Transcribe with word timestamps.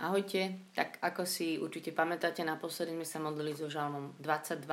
Ahojte, 0.00 0.72
tak 0.72 0.96
ako 1.04 1.28
si 1.28 1.60
určite 1.60 1.92
pamätáte, 1.92 2.40
naposledy 2.40 2.96
sme 2.96 3.04
sa 3.04 3.20
modlili 3.20 3.52
so 3.52 3.68
žalmom 3.68 4.16
22. 4.16 4.64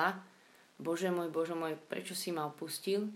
Bože 0.79 1.11
môj, 1.11 1.27
Bože 1.27 1.51
môj, 1.51 1.75
prečo 1.75 2.15
si 2.15 2.31
ma 2.31 2.47
opustil? 2.47 3.11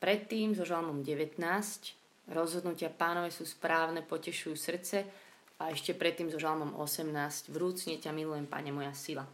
Predtým 0.00 0.56
so 0.56 0.64
žalmom 0.64 1.04
19. 1.04 1.36
Rozhodnutia 2.32 2.88
pánové 2.88 3.28
sú 3.28 3.44
správne, 3.44 4.00
potešujú 4.00 4.56
srdce. 4.56 5.04
A 5.60 5.68
ešte 5.68 5.92
predtým 5.92 6.32
so 6.32 6.40
žalmom 6.40 6.72
18. 6.72 7.52
Vrúcne 7.52 8.00
ťa 8.00 8.16
milujem, 8.16 8.48
Pane, 8.48 8.72
moja 8.72 8.96
sila. 8.96 9.28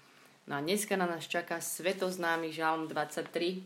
No 0.51 0.59
a 0.59 0.61
dneska 0.65 0.99
na 0.99 1.07
nás 1.07 1.23
čaká 1.23 1.63
svetoznámy 1.63 2.51
žalm 2.51 2.91
23, 2.91 3.63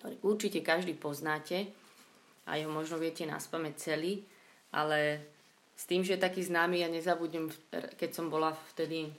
ktorý 0.00 0.14
určite 0.24 0.64
každý 0.64 0.96
poznáte 0.96 1.68
a 2.48 2.56
jeho 2.56 2.72
možno 2.72 2.96
viete 2.96 3.28
naspamäť 3.28 3.92
celý, 3.92 4.24
ale 4.72 5.33
s 5.74 5.84
tým, 5.90 6.06
že 6.06 6.14
je 6.14 6.24
taký 6.24 6.46
známy, 6.46 6.80
ja 6.80 6.88
nezabudnem, 6.88 7.50
keď 7.98 8.10
som 8.14 8.30
bola 8.30 8.54
vtedy 8.74 9.10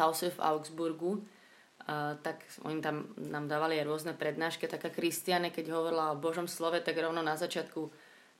House 0.00 0.32
v 0.32 0.40
Augsburgu, 0.40 1.20
uh, 1.20 2.16
tak 2.24 2.40
oni 2.64 2.80
tam 2.80 3.12
nám 3.20 3.52
dávali 3.52 3.76
aj 3.76 3.84
rôzne 3.84 4.12
prednášky. 4.16 4.64
Taká 4.64 4.88
Kristiane, 4.88 5.52
keď 5.52 5.76
hovorila 5.76 6.16
o 6.16 6.20
Božom 6.20 6.48
slove, 6.48 6.80
tak 6.80 6.96
rovno 6.96 7.20
na 7.20 7.36
začiatku 7.36 7.92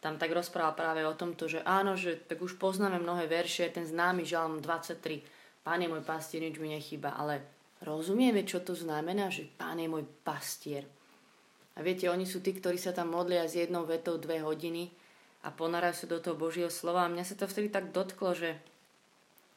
tam 0.02 0.19
tak 0.19 0.35
rozprával 0.35 0.75
práve 0.75 1.07
o 1.07 1.15
tomto, 1.15 1.47
že 1.47 1.62
áno, 1.62 1.95
že 1.95 2.19
tak 2.19 2.43
už 2.43 2.59
poznáme 2.59 2.98
mnohé 2.98 3.30
verše, 3.30 3.71
ten 3.71 3.87
známy 3.87 4.27
žalm 4.27 4.59
23, 4.59 5.23
Pán 5.63 5.79
je 5.79 5.87
môj 5.87 6.02
pastier, 6.02 6.43
nič 6.43 6.59
mi 6.59 6.74
nechýba, 6.74 7.15
ale 7.15 7.38
rozumieme, 7.87 8.43
čo 8.43 8.59
to 8.66 8.74
znamená, 8.74 9.30
že 9.30 9.47
Pán 9.47 9.79
je 9.79 9.87
môj 9.87 10.02
pastier. 10.27 10.83
A 11.79 11.87
viete, 11.87 12.10
oni 12.10 12.27
sú 12.27 12.43
tí, 12.43 12.51
ktorí 12.51 12.83
sa 12.83 12.91
tam 12.91 13.15
modlia 13.15 13.47
s 13.47 13.55
jednou 13.55 13.87
vetou 13.87 14.19
dve 14.19 14.43
hodiny 14.43 14.91
a 15.42 15.48
ponárajú 15.51 15.95
sa 16.05 16.06
do 16.06 16.19
toho 16.23 16.38
Božieho 16.38 16.70
slova. 16.70 17.06
A 17.06 17.12
mňa 17.12 17.24
sa 17.27 17.34
to 17.34 17.51
vtedy 17.51 17.69
tak 17.69 17.91
dotklo, 17.91 18.34
že 18.34 18.55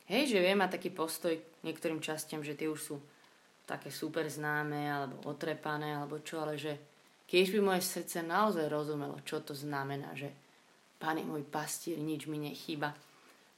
hej, 0.10 0.30
že 0.30 0.42
viem 0.42 0.58
mať 0.58 0.82
taký 0.82 0.90
postoj 0.90 1.38
k 1.38 1.46
niektorým 1.62 2.02
častiam, 2.02 2.42
že 2.42 2.58
tie 2.58 2.70
už 2.70 2.82
sú 2.82 2.96
také 3.66 3.90
super 3.90 4.26
známe, 4.30 4.86
alebo 4.90 5.26
otrepané, 5.30 5.98
alebo 5.98 6.22
čo, 6.22 6.42
ale 6.42 6.58
že 6.58 6.78
keď 7.26 7.58
by 7.58 7.60
moje 7.62 7.82
srdce 7.82 8.22
naozaj 8.22 8.70
rozumelo, 8.70 9.18
čo 9.26 9.42
to 9.42 9.58
znamená, 9.58 10.14
že 10.14 10.30
Pán 10.96 11.20
je 11.20 11.28
môj 11.28 11.44
pastier, 11.44 12.00
nič 12.00 12.26
mi 12.26 12.40
nechýba. 12.40 12.96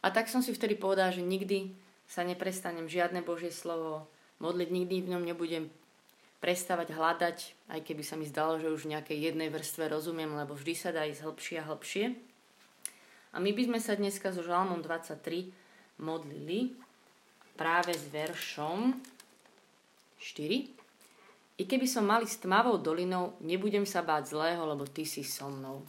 A 0.01 0.07
tak 0.09 0.25
som 0.25 0.41
si 0.41 0.51
vtedy 0.53 0.73
povedal, 0.73 1.13
že 1.13 1.21
nikdy 1.21 1.69
sa 2.09 2.25
neprestanem 2.25 2.89
žiadne 2.89 3.21
Božie 3.21 3.53
slovo 3.53 4.09
modliť, 4.41 4.69
nikdy 4.71 4.95
v 5.05 5.11
ňom 5.15 5.23
nebudem 5.23 5.69
prestávať 6.37 6.93
hľadať, 6.93 7.37
aj 7.73 7.79
keby 7.81 8.03
sa 8.05 8.13
mi 8.13 8.29
zdalo, 8.29 8.61
že 8.61 8.69
už 8.69 8.85
v 8.85 8.93
nejakej 8.97 9.33
jednej 9.33 9.49
vrstve 9.49 9.89
rozumiem, 9.89 10.29
lebo 10.37 10.53
vždy 10.53 10.73
sa 10.77 10.89
dá 10.93 11.05
ísť 11.09 11.25
hlbšie 11.25 11.55
a 11.57 11.67
hlbšie. 11.67 12.05
A 13.33 13.37
my 13.41 13.51
by 13.53 13.63
sme 13.69 13.79
sa 13.81 13.97
dneska 13.97 14.29
so 14.29 14.45
Žalmom 14.45 14.85
23 14.85 15.49
modlili 16.01 16.77
práve 17.57 17.97
s 17.97 18.05
veršom 18.13 19.01
4. 20.21 20.77
I 21.57 21.63
keby 21.65 21.89
som 21.89 22.05
mali 22.05 22.29
s 22.29 22.37
tmavou 22.37 22.77
dolinou, 22.77 23.33
nebudem 23.41 23.85
sa 23.89 24.05
báť 24.05 24.37
zlého, 24.37 24.61
lebo 24.61 24.85
ty 24.85 25.09
si 25.09 25.25
so 25.25 25.49
mnou. 25.49 25.81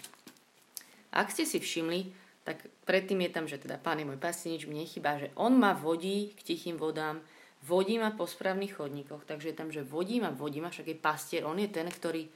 Ak 1.13 1.29
ste 1.29 1.45
si 1.45 1.61
všimli, 1.61 2.09
tak 2.49 2.65
predtým 2.89 3.21
je 3.29 3.31
tam, 3.33 3.45
že 3.45 3.61
teda 3.61 3.77
Pán 3.77 4.01
je 4.01 4.09
môj 4.09 4.17
pasti, 4.17 4.49
nič 4.49 4.65
mi 4.65 4.81
nechybá, 4.81 5.21
že 5.21 5.29
On 5.37 5.53
ma 5.53 5.77
vodí 5.77 6.33
k 6.33 6.41
tichým 6.41 6.81
vodám, 6.81 7.21
vodí 7.67 7.99
ma 7.99 8.15
po 8.15 8.29
správnych 8.29 8.79
chodníkoch. 8.79 9.27
Takže 9.27 9.57
tam, 9.57 9.73
že 9.73 9.83
vodí 9.83 10.23
ma, 10.23 10.31
vodí 10.31 10.63
ma, 10.63 10.71
však 10.71 10.95
je 10.95 10.99
pastier. 10.99 11.43
On 11.43 11.59
je 11.59 11.67
ten, 11.67 11.89
ktorý 11.89 12.29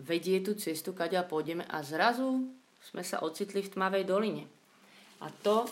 vedie 0.00 0.42
tú 0.42 0.58
cestu, 0.58 0.90
kadia 0.90 1.22
pôjdeme 1.22 1.62
a 1.70 1.78
zrazu 1.86 2.42
sme 2.82 3.06
sa 3.06 3.22
ocitli 3.22 3.62
v 3.62 3.72
tmavej 3.78 4.04
doline. 4.04 4.44
A 5.22 5.30
to 5.30 5.64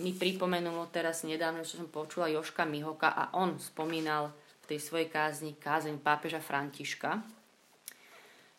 mi 0.00 0.16
pripomenulo 0.16 0.88
teraz 0.88 1.28
nedávno, 1.28 1.60
čo 1.62 1.84
som 1.84 1.92
počula 1.92 2.32
Joška 2.32 2.64
Mihoka 2.64 3.12
a 3.12 3.36
on 3.36 3.60
spomínal 3.60 4.32
v 4.64 4.74
tej 4.74 4.80
svojej 4.80 5.12
kázni 5.12 5.60
kázeň 5.60 6.00
pápeža 6.00 6.40
Františka, 6.40 7.20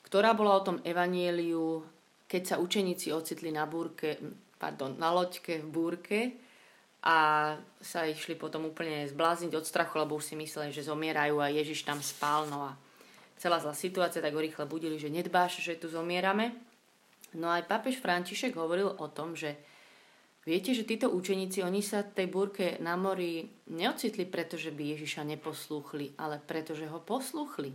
ktorá 0.05 0.37
bola 0.37 0.61
o 0.61 0.65
tom 0.65 0.77
evanieliu, 0.85 1.81
keď 2.29 2.41
sa 2.45 2.55
učeníci 2.61 3.09
ocitli 3.09 3.49
na 3.49 3.65
búrke, 3.65 4.21
pardon, 4.61 4.93
na 5.01 5.09
loďke 5.09 5.59
v 5.65 5.67
búrke 5.67 6.19
a 7.01 7.17
sa 7.81 8.05
išli 8.05 8.37
potom 8.37 8.69
úplne 8.69 9.09
zblázniť 9.09 9.57
od 9.57 9.65
strachu, 9.65 10.05
lebo 10.05 10.21
už 10.21 10.31
si 10.31 10.35
mysleli, 10.37 10.69
že 10.69 10.85
zomierajú 10.85 11.41
a 11.41 11.49
Ježiš 11.49 11.81
tam 11.81 11.97
spál. 11.97 12.45
No 12.45 12.69
a 12.69 12.77
celá 13.41 13.57
zlá 13.57 13.73
situácia, 13.73 14.21
tak 14.21 14.37
ho 14.37 14.41
rýchle 14.41 14.69
budili, 14.69 15.01
že 15.01 15.09
nedbáš, 15.09 15.65
že 15.65 15.81
tu 15.81 15.89
zomierame. 15.89 16.53
No 17.33 17.49
aj 17.49 17.65
pápež 17.65 17.97
František 17.97 18.53
hovoril 18.53 18.93
o 19.01 19.07
tom, 19.09 19.33
že 19.33 19.57
viete, 20.45 20.77
že 20.77 20.85
títo 20.85 21.09
učeníci, 21.09 21.65
oni 21.65 21.81
sa 21.81 22.05
tej 22.05 22.29
búrke 22.29 22.77
na 22.77 22.93
mori 22.93 23.49
neocitli, 23.73 24.29
pretože 24.29 24.69
by 24.69 24.93
Ježiša 24.93 25.25
neposlúchli, 25.25 26.13
ale 26.21 26.37
pretože 26.37 26.85
ho 26.85 27.01
poslúchli. 27.01 27.73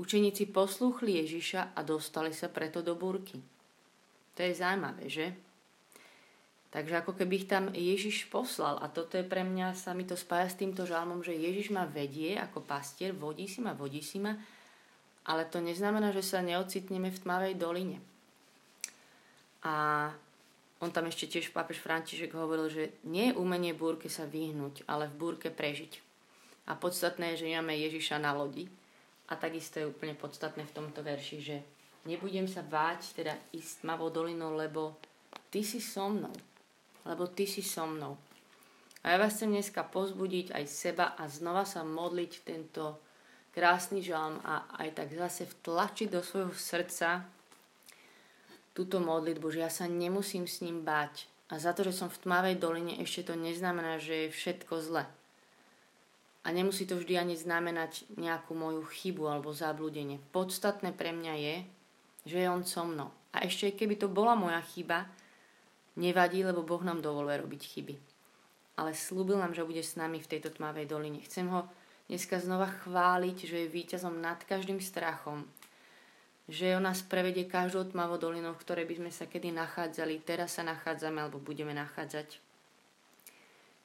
Učeníci 0.00 0.48
poslúchli 0.48 1.20
Ježiša 1.20 1.76
a 1.76 1.80
dostali 1.84 2.32
sa 2.32 2.48
preto 2.48 2.80
do 2.80 2.96
búrky. 2.96 3.36
To 4.32 4.40
je 4.40 4.56
zaujímavé, 4.56 5.12
že? 5.12 5.51
Takže 6.72 7.04
ako 7.04 7.12
keby 7.12 7.44
ich 7.44 7.50
tam 7.52 7.68
Ježiš 7.68 8.32
poslal. 8.32 8.80
A 8.80 8.88
toto 8.88 9.20
je 9.20 9.28
pre 9.28 9.44
mňa, 9.44 9.76
sa 9.76 9.92
mi 9.92 10.08
to 10.08 10.16
spája 10.16 10.48
s 10.48 10.56
týmto 10.56 10.88
žalmom, 10.88 11.20
že 11.20 11.36
Ježiš 11.36 11.68
ma 11.68 11.84
vedie 11.84 12.40
ako 12.40 12.64
pastier, 12.64 13.12
vodí 13.12 13.44
si 13.44 13.60
ma, 13.60 13.76
vodí 13.76 14.00
si 14.00 14.16
ma, 14.16 14.32
ale 15.28 15.44
to 15.44 15.60
neznamená, 15.60 16.16
že 16.16 16.24
sa 16.24 16.40
neocitneme 16.40 17.12
v 17.12 17.20
tmavej 17.20 17.54
doline. 17.60 18.00
A 19.68 20.08
on 20.80 20.90
tam 20.90 21.12
ešte 21.12 21.28
tiež 21.28 21.52
pápež 21.52 21.76
František 21.78 22.32
hovoril, 22.32 22.72
že 22.72 22.96
nie 23.04 23.30
je 23.30 23.36
umenie 23.36 23.76
búrke 23.76 24.08
sa 24.08 24.24
vyhnúť, 24.24 24.88
ale 24.88 25.12
v 25.12 25.18
búrke 25.20 25.52
prežiť. 25.52 26.00
A 26.66 26.74
podstatné 26.74 27.36
je, 27.36 27.44
že 27.44 27.52
máme 27.52 27.76
Ježiša 27.76 28.16
na 28.16 28.32
lodi. 28.32 28.66
A 29.28 29.36
takisto 29.36 29.76
je 29.76 29.92
úplne 29.92 30.16
podstatné 30.16 30.64
v 30.64 30.74
tomto 30.74 31.04
verši, 31.04 31.38
že 31.38 31.56
nebudem 32.08 32.48
sa 32.48 32.64
báť 32.64 33.12
teda 33.12 33.36
ísť 33.52 33.84
tmavou 33.84 34.08
dolinou, 34.08 34.56
lebo 34.56 34.96
ty 35.52 35.60
si 35.62 35.78
so 35.78 36.08
mnou 36.08 36.32
lebo 37.06 37.26
Ty 37.26 37.44
si 37.46 37.62
so 37.62 37.86
mnou. 37.86 38.18
A 39.02 39.14
ja 39.14 39.16
vás 39.18 39.34
chcem 39.34 39.50
dneska 39.50 39.82
pozbudiť 39.82 40.54
aj 40.54 40.64
seba 40.70 41.18
a 41.18 41.26
znova 41.26 41.66
sa 41.66 41.82
modliť 41.82 42.32
tento 42.46 43.02
krásny 43.50 43.98
žalm 44.00 44.38
a 44.46 44.64
aj 44.78 45.02
tak 45.02 45.08
zase 45.12 45.50
vtlačiť 45.50 46.08
do 46.08 46.22
svojho 46.22 46.54
srdca 46.54 47.26
túto 48.72 49.02
modlitbu, 49.02 49.46
že 49.52 49.60
ja 49.60 49.70
sa 49.70 49.84
nemusím 49.84 50.48
s 50.48 50.64
ním 50.64 50.80
báť. 50.86 51.28
A 51.52 51.60
za 51.60 51.76
to, 51.76 51.84
že 51.84 51.92
som 51.92 52.08
v 52.08 52.16
tmavej 52.24 52.56
doline, 52.56 52.96
ešte 52.96 53.28
to 53.28 53.34
neznamená, 53.36 54.00
že 54.00 54.26
je 54.26 54.28
všetko 54.32 54.74
zle. 54.80 55.04
A 56.42 56.48
nemusí 56.50 56.88
to 56.88 56.96
vždy 56.96 57.20
ani 57.20 57.36
znamenať 57.36 58.08
nejakú 58.16 58.56
moju 58.56 58.82
chybu 58.88 59.28
alebo 59.28 59.52
zablúdenie. 59.52 60.18
Podstatné 60.32 60.96
pre 60.96 61.12
mňa 61.12 61.34
je, 61.36 61.56
že 62.24 62.36
je 62.40 62.48
on 62.48 62.64
so 62.64 62.82
mnou. 62.88 63.12
A 63.36 63.44
ešte 63.44 63.76
keby 63.76 64.00
to 64.00 64.08
bola 64.08 64.32
moja 64.32 64.58
chyba, 64.72 65.06
Nevadí, 65.96 66.40
lebo 66.44 66.64
Boh 66.64 66.80
nám 66.80 67.04
dovoluje 67.04 67.36
robiť 67.36 67.62
chyby. 67.68 67.94
Ale 68.80 68.96
slúbil 68.96 69.36
nám, 69.36 69.52
že 69.52 69.68
bude 69.68 69.84
s 69.84 70.00
nami 70.00 70.16
v 70.16 70.30
tejto 70.30 70.48
tmavej 70.48 70.88
doline. 70.88 71.20
Chcem 71.20 71.44
ho 71.52 71.68
dneska 72.08 72.40
znova 72.40 72.72
chváliť, 72.84 73.36
že 73.44 73.56
je 73.64 73.74
víťazom 73.74 74.16
nad 74.16 74.40
každým 74.40 74.80
strachom. 74.80 75.44
Že 76.48 76.80
on 76.80 76.88
nás 76.88 77.04
prevedie 77.04 77.44
každou 77.44 77.84
tmavou 77.84 78.16
dolinou, 78.16 78.56
v 78.56 78.62
ktorej 78.64 78.88
by 78.88 78.94
sme 79.04 79.10
sa 79.12 79.28
kedy 79.28 79.52
nachádzali, 79.52 80.24
teraz 80.24 80.56
sa 80.56 80.64
nachádzame 80.64 81.20
alebo 81.20 81.36
budeme 81.36 81.76
nachádzať. 81.76 82.40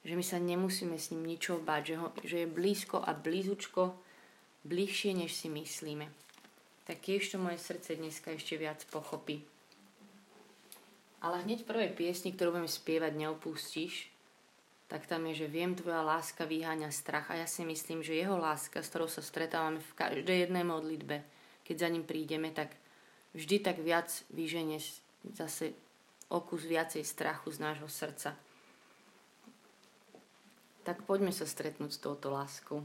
Že 0.08 0.14
my 0.16 0.24
sa 0.24 0.38
nemusíme 0.40 0.96
s 0.96 1.12
ním 1.12 1.28
ničo 1.28 1.60
báť, 1.60 1.82
že, 1.92 1.96
ho, 2.00 2.08
že 2.24 2.36
je 2.44 2.48
blízko 2.48 3.04
a 3.04 3.12
blízučko, 3.12 3.92
bližšie, 4.64 5.12
než 5.12 5.36
si 5.36 5.52
myslíme. 5.52 6.08
Tak 6.88 7.04
to 7.04 7.36
moje 7.36 7.60
srdce 7.60 8.00
dneska 8.00 8.32
ešte 8.32 8.56
viac 8.56 8.80
pochopí. 8.88 9.44
Ale 11.18 11.42
hneď 11.42 11.66
v 11.66 11.70
prvej 11.74 11.90
piesni, 11.98 12.30
ktorú 12.30 12.54
budeme 12.54 12.70
spievať 12.70 13.12
Neopustíš, 13.18 14.06
tak 14.88 15.04
tam 15.04 15.28
je, 15.28 15.44
že 15.44 15.52
viem, 15.52 15.76
tvoja 15.76 16.00
láska 16.00 16.48
vyháňa 16.48 16.88
strach. 16.88 17.28
A 17.28 17.42
ja 17.42 17.46
si 17.50 17.66
myslím, 17.66 18.00
že 18.00 18.16
jeho 18.16 18.40
láska, 18.40 18.80
s 18.80 18.88
ktorou 18.88 19.10
sa 19.10 19.20
stretávame 19.20 19.84
v 19.84 19.96
každej 19.98 20.48
jednej 20.48 20.64
modlitbe, 20.64 21.20
keď 21.68 21.76
za 21.76 21.88
ním 21.92 22.08
prídeme, 22.08 22.48
tak 22.54 22.72
vždy 23.36 23.60
tak 23.60 23.76
viac 23.84 24.08
vyženie 24.32 24.80
zase 25.36 25.76
okus 26.32 26.64
viacej 26.64 27.04
strachu 27.04 27.52
z 27.52 27.58
nášho 27.60 27.88
srdca. 27.90 28.32
Tak 30.88 31.04
poďme 31.04 31.36
sa 31.36 31.44
stretnúť 31.44 31.92
s 31.92 32.00
touto 32.00 32.32
láskou. 32.32 32.80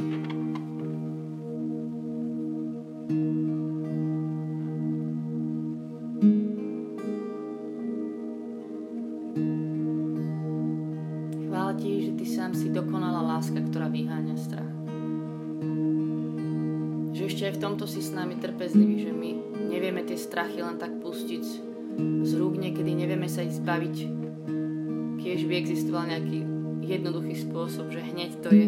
thank 0.00 0.32
you 0.32 0.39
Že 17.16 17.22
ešte 17.24 17.42
aj 17.48 17.54
v 17.56 17.62
tomto 17.64 17.84
si 17.88 18.04
s 18.04 18.12
nami 18.12 18.36
trpezlivý, 18.36 19.08
že 19.08 19.12
my 19.16 19.30
nevieme 19.72 20.04
tie 20.04 20.20
strachy 20.20 20.60
len 20.60 20.76
tak 20.76 21.00
pustiť 21.00 21.44
z 22.24 22.30
rúk, 22.36 22.60
niekedy 22.60 22.92
nevieme 22.92 23.28
sa 23.28 23.40
ich 23.40 23.56
zbaviť. 23.56 23.96
Kiež 25.20 25.44
by 25.48 25.54
existoval 25.56 26.08
nejaký 26.08 26.38
jednoduchý 26.84 27.34
spôsob, 27.48 27.88
že 27.92 28.04
hneď 28.04 28.30
to 28.40 28.50
je 28.52 28.66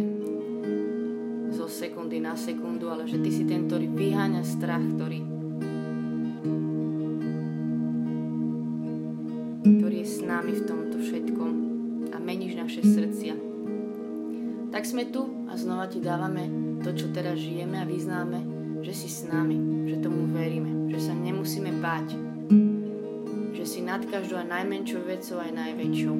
zo 1.53 1.69
sekundy 1.69 2.21
na 2.21 2.33
sekundu, 2.33 2.89
ale 2.89 3.05
že 3.05 3.21
ty 3.21 3.29
si 3.29 3.45
ten, 3.45 3.69
ktorý 3.69 3.93
vyháňa 3.93 4.41
strach, 4.41 4.85
ktorý 4.97 5.21
ktorý 9.63 9.97
je 10.03 10.09
s 10.09 10.19
nami 10.25 10.53
v 10.59 10.63
tomto 10.67 10.97
všetkom 10.99 11.51
a 12.11 12.17
meníš 12.19 12.59
naše 12.59 12.83
srdcia. 12.83 13.52
Tak 14.73 14.89
sme 14.89 15.05
tu 15.13 15.45
a 15.53 15.55
znova 15.55 15.85
ti 15.85 16.01
dávame 16.01 16.49
to, 16.81 16.97
čo 16.97 17.13
teraz 17.13 17.37
žijeme 17.37 17.77
a 17.77 17.85
vyznáme, 17.85 18.41
že 18.81 18.97
si 18.97 19.09
s 19.13 19.29
nami, 19.29 19.85
že 19.85 20.01
tomu 20.01 20.33
veríme, 20.33 20.89
že 20.89 21.13
sa 21.13 21.13
nemusíme 21.13 21.77
báť, 21.77 22.17
že 23.53 23.65
si 23.69 23.85
nad 23.85 24.01
každou 24.09 24.41
aj 24.41 24.49
najmenšou 24.49 25.05
vecou 25.05 25.45
aj 25.45 25.53
najväčšou. 25.53 26.17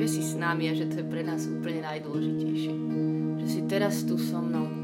Že 0.00 0.06
si 0.08 0.22
s 0.24 0.32
nami 0.40 0.64
a 0.66 0.74
že 0.74 0.88
to 0.88 1.04
je 1.04 1.06
pre 1.12 1.20
nás 1.28 1.44
úplne 1.44 1.84
najdôležitejšie. 1.84 2.74
Že 3.44 3.46
si 3.46 3.60
teraz 3.68 4.08
tu 4.08 4.16
so 4.16 4.40
mnou 4.40 4.83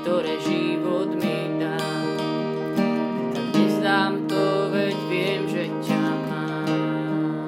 ktoré 0.00 0.34
život 0.40 1.12
mi 1.14 1.60
dá. 1.60 1.76
Tak 3.36 3.46
nezdám 3.52 4.24
to, 4.26 4.72
veď 4.72 4.96
viem, 5.12 5.42
že 5.46 5.64
ťa 5.84 6.06
mám. 6.28 7.46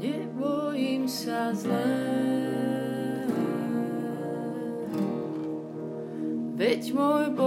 Nebojím 0.00 1.04
sa 1.04 1.52
zle. 1.52 2.16
veď 6.76 6.92
môj 6.98 7.26
Boh 7.38 7.45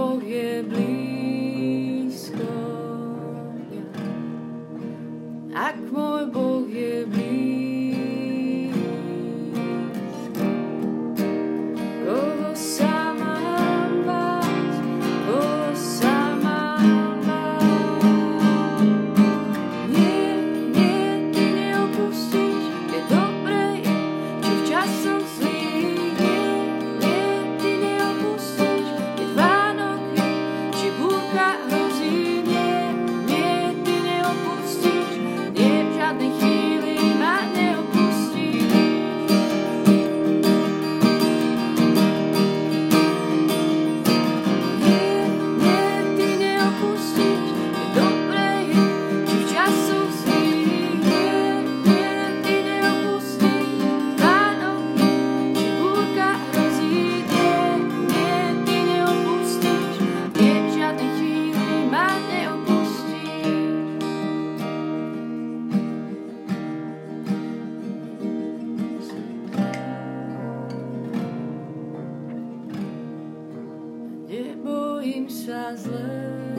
Im 75.16 75.28
się. 75.28 76.49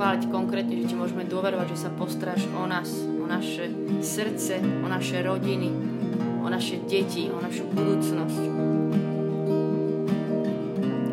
Chváliť 0.00 0.32
konkrétne, 0.32 0.80
že 0.80 0.88
ti 0.90 0.96
môžeme 0.96 1.28
dôverovať, 1.28 1.76
že 1.76 1.84
sa 1.84 1.90
postráš 1.92 2.48
o 2.56 2.64
nás, 2.64 2.88
o 3.04 3.28
naše 3.28 3.68
srdce, 4.00 4.58
o 4.80 4.88
naše 4.90 5.20
rodiny, 5.20 5.70
o 6.40 6.48
naše 6.50 6.82
deti, 6.88 7.30
o 7.30 7.38
našu 7.38 7.68
budúcnosť, 7.70 8.42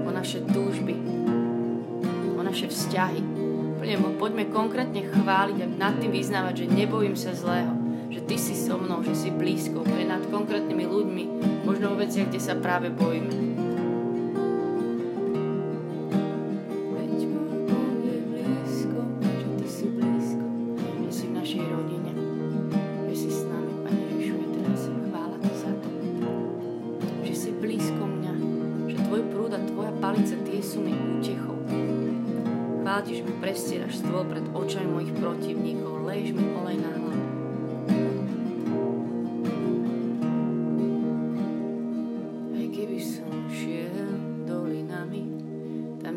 o 0.02 0.10
naše 0.10 0.40
túžby, 0.50 0.96
o 2.32 2.42
naše 2.42 2.74
vzťahy. 2.74 3.22
Poďme 4.18 4.50
konkrétne 4.50 5.06
chváliť 5.06 5.58
a 5.62 5.68
nad 5.78 5.94
tým 6.02 6.10
vyznávať, 6.10 6.66
že 6.66 6.74
nebojím 6.74 7.14
sa 7.14 7.38
zlého, 7.38 7.70
že 7.70 7.77
Ty 8.28 8.36
si 8.36 8.60
so 8.60 8.76
mnou, 8.76 9.00
že 9.08 9.16
si 9.16 9.30
blízko, 9.32 9.88
úplne 9.88 10.12
nad 10.12 10.24
konkrétnymi 10.28 10.84
ľuďmi, 10.84 11.24
možno 11.64 11.96
vo 11.96 12.04
veciach, 12.04 12.28
kde 12.28 12.42
sa 12.44 12.60
práve 12.60 12.92
bojíme. 12.92 13.58
prestieraš 33.58 34.04
stôl 34.04 34.24
pred 34.28 34.47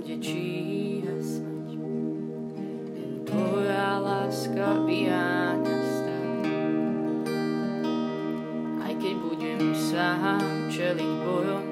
tam, 0.00 0.08
kde 0.08 0.16
číha 0.24 1.16
smrť, 1.20 1.68
tvoja 3.28 4.00
láska 4.00 4.68
vyháňa 4.88 5.78
strach. 5.84 6.44
Aj 8.80 8.92
keď 8.96 9.14
budem 9.20 9.60
sám 9.76 10.72
čeliť 10.72 11.12
bojom, 11.20 11.64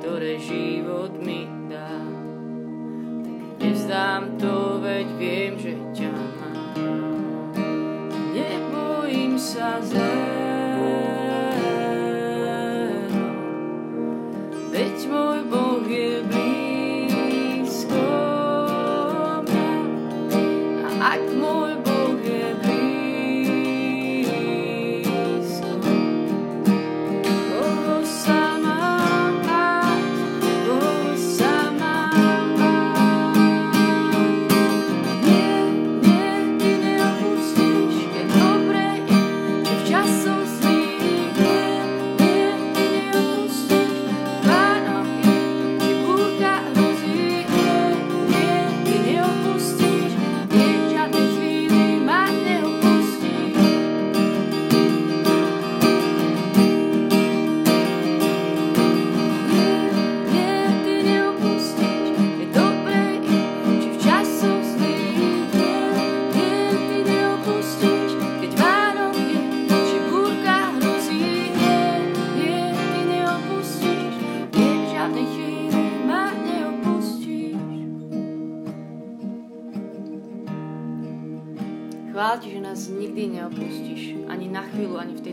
ktoré 0.00 0.36
život 0.36 1.16
mi 1.16 1.48
dá, 1.72 1.96
nevzdám 3.56 4.36
to 4.36 4.51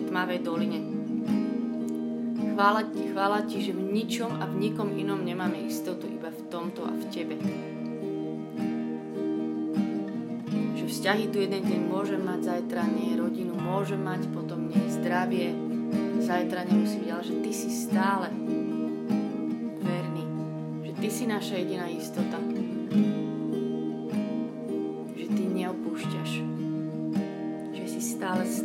tmavej 0.04 0.40
doline. 0.44 0.80
Chvála 2.52 2.92
ti, 2.92 3.02
chvála 3.16 3.40
ti, 3.48 3.64
že 3.64 3.72
v 3.72 3.88
ničom 3.88 4.36
a 4.36 4.44
v 4.44 4.68
nikom 4.68 4.92
inom 5.00 5.24
nemáme 5.24 5.64
istotu, 5.64 6.12
iba 6.12 6.28
v 6.28 6.42
tomto 6.52 6.84
a 6.84 6.92
v 6.92 7.04
tebe. 7.08 7.40
Že 10.76 10.86
vzťahy 10.92 11.32
tu 11.32 11.40
jeden 11.40 11.64
deň 11.64 11.82
môžem 11.88 12.20
mať, 12.20 12.52
zajtra 12.52 12.84
nie, 12.92 13.16
rodinu 13.16 13.56
môžem 13.56 14.04
mať, 14.04 14.28
potom 14.36 14.68
nie, 14.68 14.84
zdravie, 14.92 15.56
zajtra 16.20 16.68
nemusím 16.68 17.08
ale 17.16 17.24
že 17.24 17.36
ty 17.40 17.52
si 17.56 17.72
stále 17.72 18.28
verný. 19.80 20.28
Že 20.84 20.92
ty 21.00 21.08
si 21.08 21.24
naša 21.32 21.64
jediná 21.64 21.88
istota. 21.88 22.44
Že 28.00 28.06
si 28.08 28.16
stále 28.16 28.48
s 28.48 28.64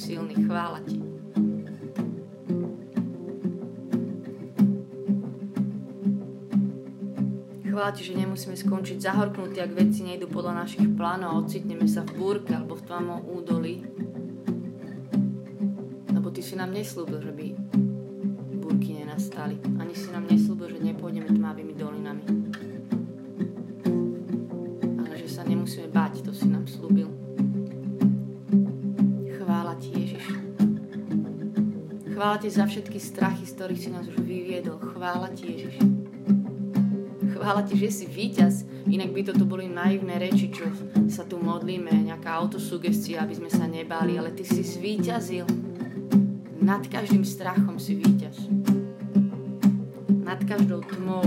silný. 0.00 0.34
Chvála 0.48 0.80
ti. 0.88 0.96
Chvála 7.68 7.92
ti, 7.92 8.02
že 8.08 8.16
nemusíme 8.16 8.56
skončiť 8.56 8.96
zahorknutí, 8.96 9.60
ak 9.60 9.76
veci 9.76 10.00
nejdu 10.02 10.26
podľa 10.32 10.64
našich 10.64 10.88
plánov 10.96 11.28
a 11.28 11.38
ocitneme 11.44 11.84
sa 11.84 12.02
v 12.08 12.16
búrke 12.16 12.56
alebo 12.56 12.80
v 12.80 12.84
tvojom 12.88 13.08
údolí. 13.28 13.74
Lebo 16.16 16.32
ty 16.32 16.40
si 16.40 16.56
nám 16.56 16.72
neslúbil, 16.72 17.20
že 17.20 17.32
by 17.36 17.46
búrky 18.58 18.96
nenastali. 18.96 19.60
Ani 19.76 19.92
si 19.92 20.08
nám 20.08 20.26
neslúbil, 20.26 20.72
že 20.72 20.80
nepôjdeme 20.80 21.30
tmavými 21.30 21.74
dolinami. 21.76 22.24
nemusíme 25.50 25.90
báť, 25.90 26.22
to 26.22 26.32
si 26.32 26.46
nám 26.46 26.59
Chvála 32.20 32.36
ti 32.36 32.52
za 32.52 32.68
všetky 32.68 33.00
strachy, 33.00 33.48
z 33.48 33.56
ktorých 33.56 33.80
si 33.80 33.88
nás 33.88 34.04
už 34.04 34.20
vyviedol. 34.20 34.76
Chvála 34.76 35.32
ti, 35.32 35.56
Ježiš. 35.56 35.80
Chvála 37.32 37.64
ti, 37.64 37.80
že 37.80 37.88
si 37.88 38.04
víťaz. 38.04 38.68
Inak 38.92 39.16
by 39.16 39.32
toto 39.32 39.48
boli 39.48 39.72
naivné 39.72 40.20
reči, 40.20 40.52
čo 40.52 40.68
sa 41.08 41.24
tu 41.24 41.40
modlíme, 41.40 41.88
nejaká 41.88 42.36
autosugestia, 42.36 43.24
aby 43.24 43.40
sme 43.40 43.48
sa 43.48 43.64
nebáli, 43.64 44.20
ale 44.20 44.36
ty 44.36 44.44
si 44.44 44.60
zvíťazil. 44.60 45.48
Nad 46.60 46.84
každým 46.92 47.24
strachom 47.24 47.80
si 47.80 47.96
víťaz. 47.96 48.36
Nad 50.20 50.44
každou 50.44 50.84
tmou, 50.92 51.24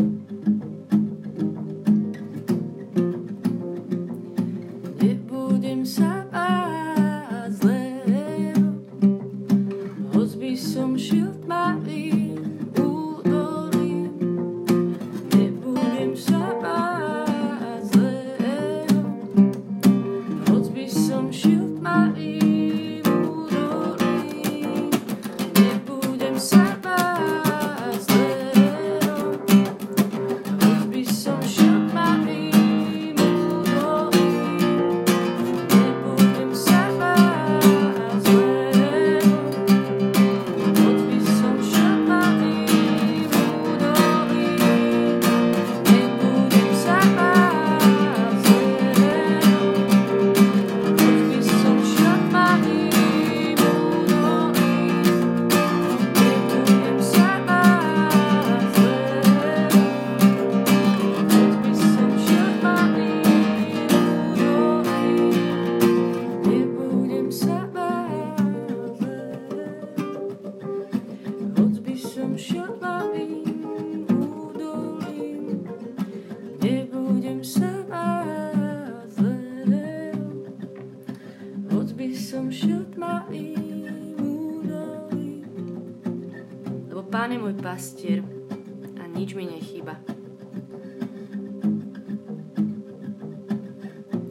nič 89.23 89.39
mi 89.39 89.47
nechýba. 89.47 89.95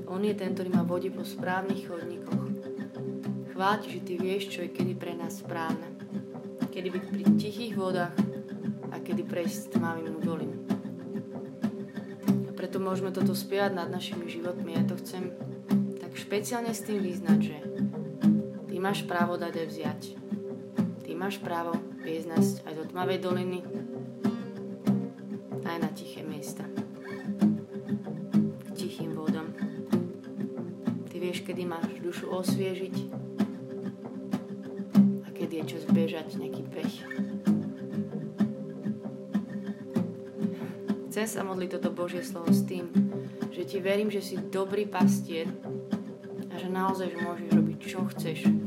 On 0.04 0.20
je 0.20 0.36
ten, 0.36 0.52
ktorý 0.52 0.68
ma 0.68 0.84
vodí 0.84 1.08
po 1.08 1.24
správnych 1.24 1.88
chodníkoch. 1.88 2.44
Chváť, 3.56 3.80
že 3.88 3.98
ty 4.04 4.20
vieš, 4.20 4.52
čo 4.52 4.68
je 4.68 4.68
kedy 4.68 4.92
pre 5.00 5.16
nás 5.16 5.40
správne. 5.40 5.96
Kedy 6.68 6.92
byť 6.92 7.04
pri 7.08 7.24
tichých 7.40 7.72
vodách 7.72 8.12
a 8.92 9.00
kedy 9.00 9.24
prejsť 9.24 9.80
tmavým 9.80 10.20
dolinu. 10.20 10.60
A 12.44 12.52
preto 12.52 12.76
môžeme 12.76 13.16
toto 13.16 13.32
spievať 13.32 13.72
nad 13.72 13.88
našimi 13.88 14.28
životmi. 14.28 14.76
Ja 14.76 14.84
to 14.84 15.00
chcem 15.00 15.32
tak 16.04 16.20
špeciálne 16.20 16.76
s 16.76 16.84
tým 16.84 17.00
vyznať, 17.00 17.40
že 17.40 17.58
ty 18.68 18.76
máš 18.76 19.08
právo 19.08 19.40
dať 19.40 19.56
aj 19.56 19.66
vziať. 19.72 20.02
Ty 21.00 21.10
máš 21.16 21.40
právo 21.40 21.80
viesť 22.04 22.28
nás 22.28 22.60
aj 22.68 22.76
do 22.76 22.84
tmavej 22.92 23.24
doliny, 23.24 23.71
osviežiť 32.42 32.96
a 35.22 35.28
kedy 35.30 35.62
je 35.62 35.64
čas 35.70 35.84
bežať 35.86 36.26
nejaký 36.34 36.62
pech. 36.74 36.94
Chcem 41.12 41.26
sa 41.28 41.46
modliť 41.46 41.78
toto 41.78 41.94
Božie 41.94 42.26
slovo 42.26 42.50
s 42.50 42.66
tým, 42.66 42.90
že 43.54 43.62
ti 43.62 43.78
verím, 43.78 44.10
že 44.10 44.18
si 44.18 44.34
dobrý 44.42 44.90
pastier 44.90 45.46
a 46.50 46.54
že 46.58 46.66
naozaj 46.66 47.14
že 47.14 47.18
môžeš 47.22 47.48
robiť, 47.54 47.78
čo 47.78 48.00
chceš 48.10 48.61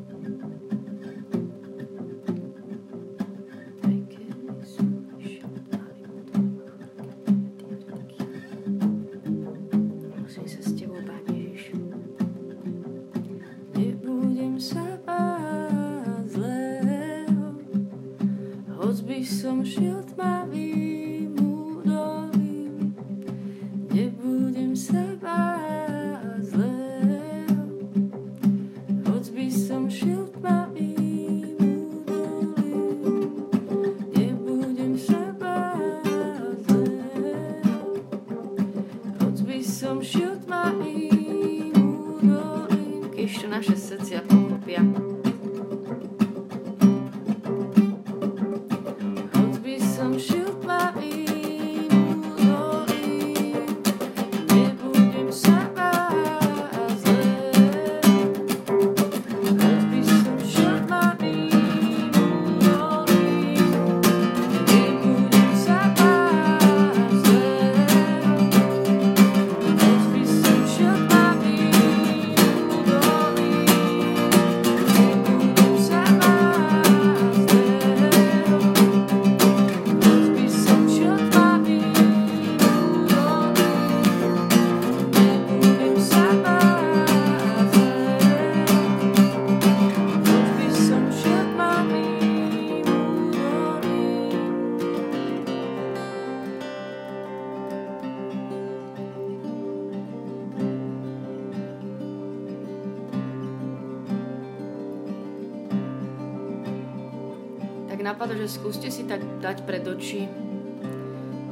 skúste 108.47 108.89
si 108.93 109.05
tak 109.05 109.21
dať 109.41 109.65
pred 109.65 109.85
oči 109.85 110.25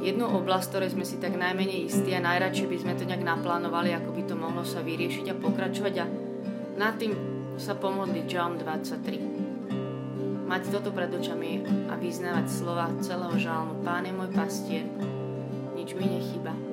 jednu 0.03 0.27
oblasť, 0.27 0.67
ktorej 0.69 0.93
sme 0.93 1.07
si 1.07 1.15
tak 1.15 1.39
najmenej 1.39 1.87
istí 1.87 2.11
a 2.11 2.19
najradšej 2.19 2.67
by 2.67 2.77
sme 2.83 2.93
to 2.99 3.07
nejak 3.07 3.23
naplánovali, 3.23 3.95
ako 3.95 4.11
by 4.11 4.23
to 4.27 4.35
mohlo 4.35 4.67
sa 4.67 4.83
vyriešiť 4.83 5.31
a 5.31 5.39
pokračovať 5.39 5.95
a 6.03 6.05
nad 6.75 6.93
tým 6.99 7.15
sa 7.55 7.77
pomodliť 7.77 8.25
Žalm 8.27 8.59
23. 8.59 10.49
Mať 10.49 10.61
toto 10.69 10.91
pred 10.91 11.07
očami 11.07 11.63
a 11.87 11.95
vyznávať 11.95 12.45
slova 12.51 12.91
celého 12.99 13.37
žalmu. 13.39 13.79
Pán 13.85 14.03
je 14.03 14.13
môj 14.13 14.29
pastier, 14.35 14.85
nič 15.77 15.95
mi 15.95 16.05
nechyba. 16.09 16.72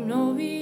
nový 0.10 0.60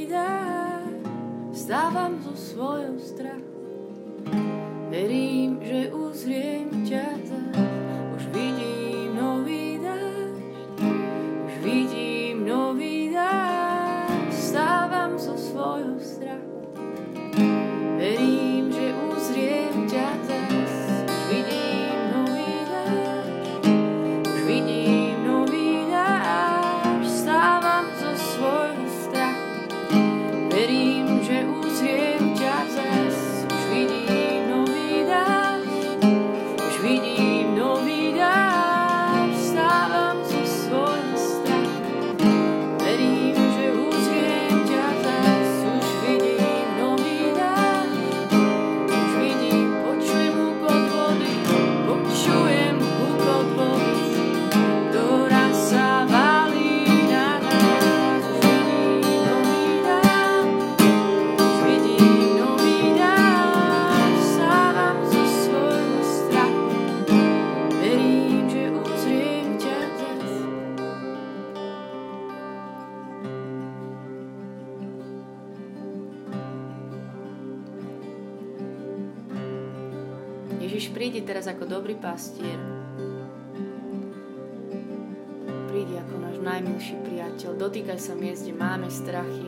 Príde 85.88 86.04
ako 86.04 86.20
náš 86.20 86.38
najmilší 86.44 87.00
priateľ. 87.00 87.64
Dotýkaj 87.64 87.96
sa 87.96 88.12
miest, 88.12 88.44
kde 88.44 88.60
máme 88.60 88.92
strachy. 88.92 89.48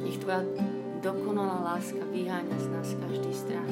Nech 0.00 0.16
Tvoja 0.16 0.48
dokonalá 1.04 1.76
láska 1.76 2.00
vyháňa 2.08 2.56
z 2.56 2.66
nás 2.72 2.88
každý 2.96 3.28
strach. 3.36 3.68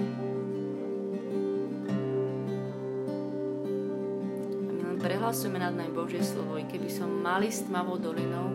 A 4.60 4.70
my 4.76 4.92
len 4.92 5.00
prehlasujeme 5.00 5.56
nad 5.56 5.72
nami 5.72 5.88
Božie 5.88 6.20
slovo. 6.20 6.60
I 6.60 6.68
keby 6.68 6.92
som 6.92 7.08
mal 7.08 7.40
ísť 7.40 7.72
tmavou 7.72 7.96
dolinou, 7.96 8.52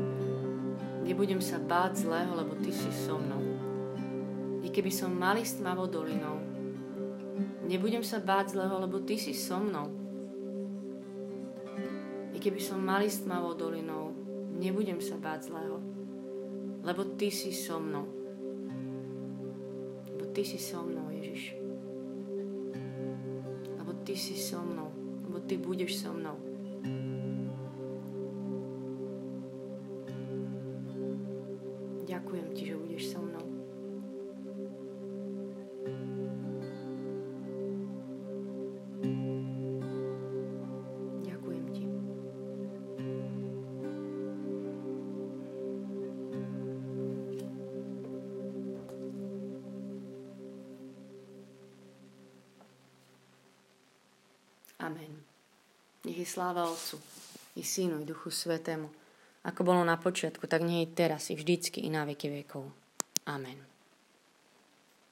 nebudem 1.02 1.42
sa 1.42 1.58
báť 1.58 2.06
zlého, 2.06 2.30
lebo 2.38 2.54
Ty 2.62 2.70
si 2.70 2.94
so 2.94 3.18
mnou 3.18 3.42
keby 4.74 4.90
som 4.90 5.14
mal 5.14 5.38
ísť 5.38 5.62
tmavou 5.62 5.86
dolinou. 5.86 6.42
Nebudem 7.70 8.02
sa 8.02 8.18
báť 8.18 8.58
zlého, 8.58 8.82
lebo 8.82 8.98
ty 9.06 9.22
si 9.22 9.38
so 9.38 9.62
mnou. 9.62 10.03
Keby 12.44 12.60
som 12.60 12.84
mal 12.84 13.00
ísť 13.00 13.24
tmavou 13.24 13.56
dolinou, 13.56 14.12
nebudem 14.60 15.00
sa 15.00 15.16
báť 15.16 15.48
zlého, 15.48 15.80
lebo 16.84 17.16
ty 17.16 17.32
si 17.32 17.56
so 17.56 17.80
mnou. 17.80 18.04
Lebo 20.12 20.28
ty 20.36 20.44
si 20.44 20.60
so 20.60 20.84
mnou, 20.84 21.08
Ježiš. 21.08 21.56
Lebo 23.80 23.96
ty 24.04 24.20
si 24.20 24.36
so 24.36 24.60
mnou. 24.60 24.92
Lebo 25.24 25.40
ty 25.40 25.56
budeš 25.56 26.04
so 26.04 26.12
mnou. 26.12 26.36
Sláva 56.34 56.66
Otcu, 56.66 56.98
i 57.56 57.62
Synu, 57.62 58.02
i 58.02 58.10
Duchu 58.10 58.34
Svetému, 58.34 58.90
ako 59.46 59.62
bolo 59.62 59.86
na 59.86 60.02
počiatku, 60.02 60.50
tak 60.50 60.66
nie 60.66 60.82
je 60.88 60.96
teraz, 60.98 61.30
i 61.30 61.38
vždycky, 61.38 61.86
i 61.86 61.94
na 61.94 62.10
veky 62.10 62.42
vekov. 62.42 62.66
Amen. 63.30 63.73